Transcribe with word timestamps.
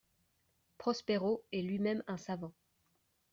Prospero 0.79 1.45
est 1.51 1.61
lui-même 1.61 2.03
un 2.07 2.17
savant. 2.17 2.53